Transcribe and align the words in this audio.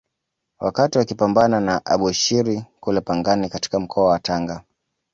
Wakati 0.59 0.97
wakipambana 0.97 1.59
na 1.59 1.85
Abushiri 1.85 2.63
kule 2.79 3.01
Pangani 3.01 3.49
katika 3.49 3.79
mkoa 3.79 4.07
wa 4.09 4.19
Tanga 4.19 4.63